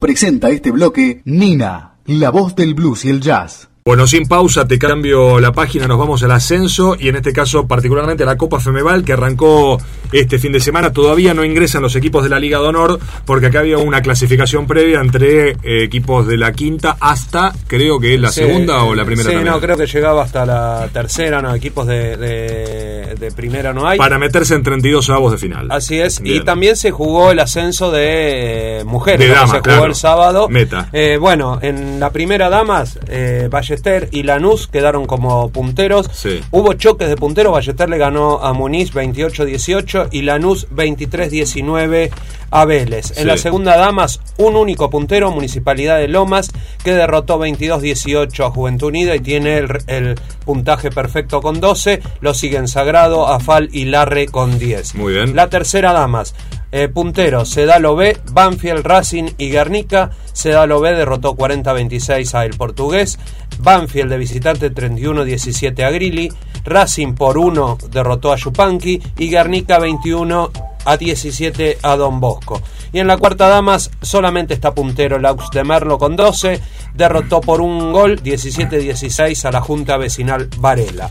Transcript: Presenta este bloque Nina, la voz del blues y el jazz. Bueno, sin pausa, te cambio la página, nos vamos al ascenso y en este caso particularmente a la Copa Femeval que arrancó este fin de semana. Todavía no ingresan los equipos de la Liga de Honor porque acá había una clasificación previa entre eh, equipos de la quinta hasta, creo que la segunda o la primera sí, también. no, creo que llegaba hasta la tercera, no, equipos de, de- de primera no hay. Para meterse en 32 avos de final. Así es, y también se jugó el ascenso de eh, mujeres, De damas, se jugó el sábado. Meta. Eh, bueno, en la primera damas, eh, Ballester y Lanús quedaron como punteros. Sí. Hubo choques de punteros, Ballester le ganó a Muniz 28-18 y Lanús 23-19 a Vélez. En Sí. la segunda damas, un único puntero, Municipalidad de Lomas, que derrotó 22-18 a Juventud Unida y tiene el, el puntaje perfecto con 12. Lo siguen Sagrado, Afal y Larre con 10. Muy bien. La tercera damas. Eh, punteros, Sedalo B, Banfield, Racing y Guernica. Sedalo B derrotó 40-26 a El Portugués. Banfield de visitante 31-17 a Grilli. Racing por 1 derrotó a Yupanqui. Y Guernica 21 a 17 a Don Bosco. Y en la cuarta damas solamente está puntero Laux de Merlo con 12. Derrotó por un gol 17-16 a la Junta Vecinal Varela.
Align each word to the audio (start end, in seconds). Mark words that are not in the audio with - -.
Presenta 0.00 0.48
este 0.48 0.70
bloque 0.70 1.20
Nina, 1.26 1.96
la 2.06 2.30
voz 2.30 2.56
del 2.56 2.72
blues 2.72 3.04
y 3.04 3.10
el 3.10 3.20
jazz. 3.20 3.68
Bueno, 3.84 4.06
sin 4.06 4.26
pausa, 4.26 4.66
te 4.66 4.78
cambio 4.78 5.40
la 5.40 5.52
página, 5.52 5.86
nos 5.86 5.98
vamos 5.98 6.22
al 6.22 6.30
ascenso 6.32 6.96
y 6.98 7.08
en 7.08 7.16
este 7.16 7.34
caso 7.34 7.66
particularmente 7.66 8.22
a 8.22 8.26
la 8.26 8.36
Copa 8.38 8.60
Femeval 8.60 9.04
que 9.04 9.12
arrancó 9.12 9.78
este 10.12 10.38
fin 10.38 10.52
de 10.52 10.60
semana. 10.60 10.90
Todavía 10.92 11.34
no 11.34 11.44
ingresan 11.44 11.82
los 11.82 11.96
equipos 11.96 12.22
de 12.24 12.30
la 12.30 12.38
Liga 12.38 12.58
de 12.60 12.68
Honor 12.68 12.98
porque 13.26 13.46
acá 13.46 13.58
había 13.60 13.76
una 13.76 14.00
clasificación 14.00 14.66
previa 14.66 15.00
entre 15.00 15.50
eh, 15.50 15.84
equipos 15.84 16.26
de 16.26 16.38
la 16.38 16.52
quinta 16.52 16.96
hasta, 16.98 17.52
creo 17.66 18.00
que 18.00 18.16
la 18.16 18.30
segunda 18.30 18.84
o 18.84 18.94
la 18.94 19.04
primera 19.04 19.28
sí, 19.28 19.34
también. 19.34 19.52
no, 19.54 19.60
creo 19.60 19.76
que 19.76 19.86
llegaba 19.86 20.24
hasta 20.24 20.46
la 20.46 20.88
tercera, 20.92 21.42
no, 21.42 21.54
equipos 21.54 21.86
de, 21.86 22.16
de- 22.16 22.99
de 23.20 23.30
primera 23.30 23.72
no 23.72 23.86
hay. 23.86 23.98
Para 23.98 24.18
meterse 24.18 24.54
en 24.54 24.62
32 24.62 25.10
avos 25.10 25.32
de 25.32 25.38
final. 25.38 25.68
Así 25.70 26.00
es, 26.00 26.20
y 26.24 26.40
también 26.40 26.76
se 26.76 26.90
jugó 26.90 27.30
el 27.30 27.38
ascenso 27.38 27.90
de 27.90 28.80
eh, 28.80 28.84
mujeres, 28.84 29.20
De 29.28 29.34
damas, 29.34 29.50
se 29.62 29.70
jugó 29.70 29.84
el 29.86 29.94
sábado. 29.94 30.48
Meta. 30.48 30.88
Eh, 30.92 31.18
bueno, 31.20 31.58
en 31.62 32.00
la 32.00 32.10
primera 32.10 32.48
damas, 32.48 32.98
eh, 33.08 33.48
Ballester 33.50 34.08
y 34.10 34.22
Lanús 34.24 34.66
quedaron 34.66 35.06
como 35.06 35.50
punteros. 35.50 36.08
Sí. 36.12 36.40
Hubo 36.50 36.72
choques 36.74 37.08
de 37.08 37.16
punteros, 37.16 37.52
Ballester 37.52 37.88
le 37.88 37.98
ganó 37.98 38.38
a 38.42 38.52
Muniz 38.52 38.92
28-18 38.92 40.08
y 40.10 40.22
Lanús 40.22 40.66
23-19 40.70 42.10
a 42.52 42.64
Vélez. 42.64 43.10
En 43.12 43.16
Sí. 43.16 43.24
la 43.24 43.36
segunda 43.36 43.76
damas, 43.76 44.20
un 44.38 44.56
único 44.56 44.90
puntero, 44.90 45.30
Municipalidad 45.30 45.98
de 45.98 46.08
Lomas, 46.08 46.50
que 46.82 46.92
derrotó 46.94 47.38
22-18 47.38 48.44
a 48.46 48.50
Juventud 48.50 48.88
Unida 48.88 49.14
y 49.14 49.20
tiene 49.20 49.58
el, 49.58 49.68
el 49.86 50.14
puntaje 50.44 50.90
perfecto 50.90 51.40
con 51.40 51.60
12. 51.60 52.00
Lo 52.20 52.34
siguen 52.34 52.66
Sagrado, 52.66 53.09
Afal 53.28 53.68
y 53.72 53.86
Larre 53.86 54.26
con 54.26 54.58
10. 54.58 54.94
Muy 54.94 55.14
bien. 55.14 55.36
La 55.36 55.48
tercera 55.48 55.92
damas. 55.92 56.34
Eh, 56.72 56.86
punteros, 56.88 57.48
Sedalo 57.50 57.96
B, 57.96 58.16
Banfield, 58.32 58.84
Racing 58.84 59.30
y 59.38 59.50
Guernica. 59.50 60.10
Sedalo 60.32 60.80
B 60.80 60.92
derrotó 60.92 61.34
40-26 61.36 62.34
a 62.34 62.44
El 62.44 62.56
Portugués. 62.56 63.18
Banfield 63.58 64.10
de 64.10 64.18
visitante 64.18 64.72
31-17 64.72 65.84
a 65.84 65.90
Grilli. 65.90 66.32
Racing 66.64 67.14
por 67.14 67.38
1 67.38 67.78
derrotó 67.90 68.32
a 68.32 68.36
Yupanqui. 68.36 69.02
Y 69.18 69.30
Guernica 69.30 69.78
21 69.78 70.50
a 70.84 70.96
17 70.96 71.78
a 71.82 71.96
Don 71.96 72.20
Bosco. 72.20 72.62
Y 72.92 72.98
en 72.98 73.06
la 73.06 73.16
cuarta 73.16 73.48
damas 73.48 73.90
solamente 74.02 74.54
está 74.54 74.74
puntero 74.74 75.18
Laux 75.18 75.50
de 75.52 75.64
Merlo 75.64 75.98
con 75.98 76.16
12. 76.16 76.60
Derrotó 76.94 77.40
por 77.40 77.60
un 77.60 77.92
gol 77.92 78.20
17-16 78.22 79.44
a 79.44 79.52
la 79.52 79.60
Junta 79.60 79.96
Vecinal 79.96 80.48
Varela. 80.58 81.08